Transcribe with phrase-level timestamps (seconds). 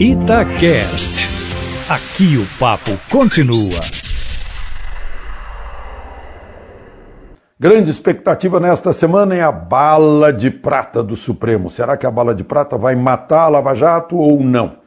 [0.00, 1.30] Itacast.
[1.88, 3.80] Aqui o papo continua.
[7.60, 11.70] Grande expectativa nesta semana é a bala de prata do Supremo.
[11.70, 14.78] Será que a bala de prata vai matar a Lava Jato ou não?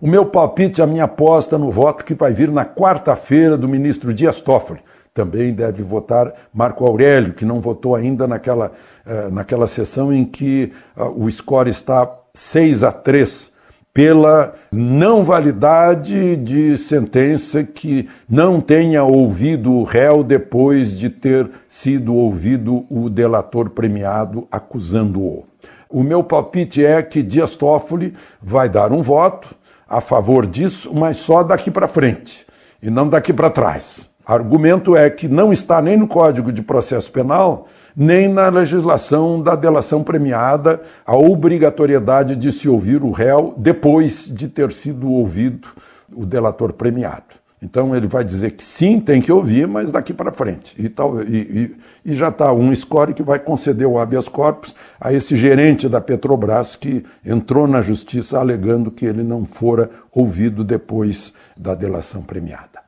[0.00, 4.14] O meu palpite, a minha aposta no voto que vai vir na quarta-feira do ministro
[4.14, 4.80] Dias Toffoli.
[5.12, 8.70] Também deve votar Marco Aurélio, que não votou ainda naquela,
[9.04, 13.51] eh, naquela sessão em que uh, o score está 6 a 3
[13.94, 22.14] pela não validade de sentença que não tenha ouvido o réu depois de ter sido
[22.14, 25.44] ouvido o delator premiado acusando-o.
[25.90, 29.54] O meu palpite é que Dias Toffoli vai dar um voto
[29.86, 32.46] a favor disso, mas só daqui para frente
[32.82, 34.10] e não daqui para trás.
[34.24, 39.54] Argumento é que não está nem no Código de Processo Penal nem na legislação da
[39.54, 45.68] delação premiada a obrigatoriedade de se ouvir o réu depois de ter sido ouvido
[46.14, 47.42] o delator premiado.
[47.62, 50.74] Então ele vai dizer que sim, tem que ouvir, mas daqui para frente.
[50.76, 54.74] E, tal, e, e, e já está um score que vai conceder o habeas corpus
[55.00, 60.64] a esse gerente da Petrobras que entrou na justiça alegando que ele não fora ouvido
[60.64, 62.81] depois da delação premiada.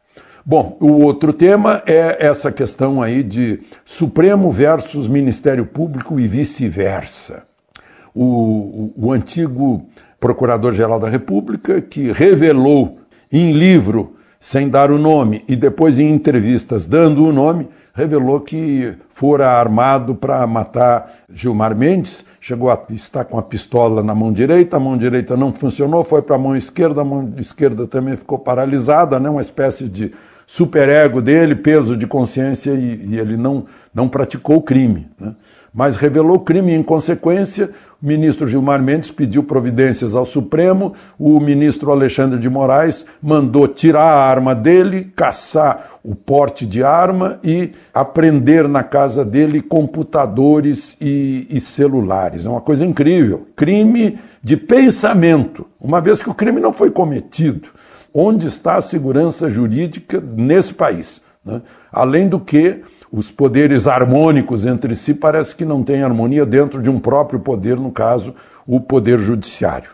[0.47, 7.47] Bom, o outro tema é essa questão aí de Supremo versus Ministério Público e vice-versa.
[8.15, 9.87] O, o, antigo
[10.21, 12.99] Procurador-Geral da República, que revelou
[13.33, 18.97] em livro, sem dar o nome, e depois em entrevistas dando o nome, revelou que
[19.09, 24.77] fora armado para matar Gilmar Mendes, chegou a estar com a pistola na mão direita,
[24.77, 28.39] a mão direita não funcionou, foi para a mão esquerda, a mão esquerda também ficou
[28.39, 29.31] paralisada, né?
[29.31, 30.13] uma espécie de
[30.47, 35.09] superego dele, peso de consciência, e, e ele não, não praticou o crime.
[35.19, 35.35] Né?
[35.73, 41.41] Mas revelou o crime em consequência, o ministro Gilmar Mendes pediu providências ao Supremo, o
[41.41, 47.73] ministro Alexandre de Moraes mandou tirar a arma dele, caçar o porte de arma e
[47.93, 52.47] apreender na casa dele computadores e, e celulares.
[52.47, 53.47] É uma coisa incrível.
[53.55, 57.69] Crime de pensamento, uma vez que o crime não foi cometido
[58.15, 61.21] onde está a segurança jurídica nesse país.
[61.45, 61.61] Né?
[61.93, 66.91] Além do que, os poderes harmônicos entre si parece que não têm harmonia dentro de
[66.91, 68.35] um próprio poder, no caso,
[68.67, 69.91] o poder judiciário.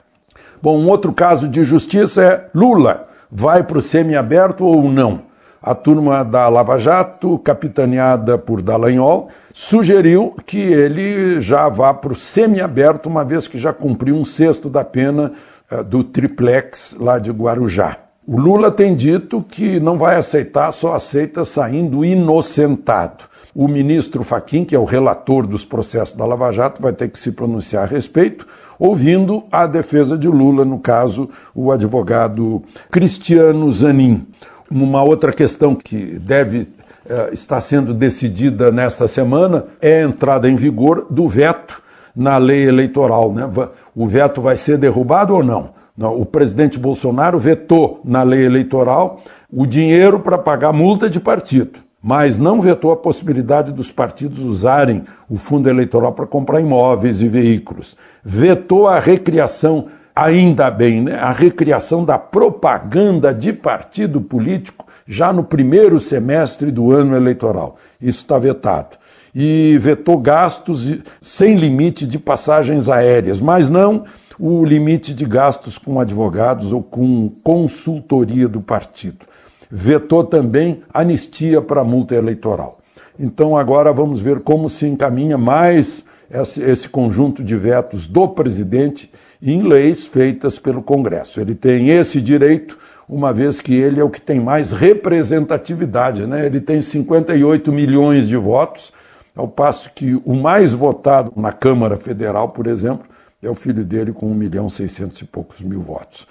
[0.62, 5.22] Bom, um outro caso de justiça é Lula vai para o semiaberto ou não?
[5.62, 12.16] A turma da Lava Jato, capitaneada por Dallagnol, sugeriu que ele já vá para o
[12.16, 15.32] semiaberto, uma vez que já cumpriu um sexto da pena
[15.71, 17.98] uh, do triplex lá de Guarujá.
[18.26, 23.25] O Lula tem dito que não vai aceitar, só aceita saindo inocentado.
[23.54, 27.19] O ministro Faquim, que é o relator dos processos da Lava Jato, vai ter que
[27.19, 28.47] se pronunciar a respeito,
[28.78, 34.27] ouvindo a defesa de Lula, no caso, o advogado Cristiano Zanin.
[34.71, 36.69] Uma outra questão que deve
[37.09, 41.83] eh, estar sendo decidida nesta semana é a entrada em vigor do veto
[42.15, 43.33] na lei eleitoral.
[43.33, 43.49] Né?
[43.97, 45.71] O veto vai ser derrubado ou não?
[45.99, 49.21] O presidente Bolsonaro vetou na lei eleitoral
[49.53, 55.03] o dinheiro para pagar multa de partido, mas não vetou a possibilidade dos partidos usarem
[55.29, 57.97] o fundo eleitoral para comprar imóveis e veículos.
[58.25, 61.16] Vetou a recriação, ainda bem, né?
[61.16, 67.76] a recriação da propaganda de partido político já no primeiro semestre do ano eleitoral.
[68.00, 68.98] Isso está vetado
[69.34, 74.04] e vetou gastos sem limite de passagens aéreas, mas não
[74.38, 79.27] o limite de gastos com advogados ou com consultoria do partido.
[79.71, 82.78] Vetou também anistia para multa eleitoral.
[83.19, 89.11] Então agora vamos ver como se encaminha mais esse, conjunto de vetos do presidente
[89.43, 91.41] em leis feitas pelo Congresso.
[91.41, 96.27] Ele tem esse direito, uma vez que ele é o que tem mais representatividade.
[96.27, 96.47] Né?
[96.47, 98.93] Ele tem 58 milhões de votos,
[99.35, 103.07] ao passo que o mais votado na Câmara Federal, por exemplo,
[103.43, 106.27] é o filho dele com 1 milhão e 600 e poucos mil votos.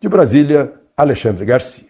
[0.00, 1.89] De Brasília, Alexandre Garcia.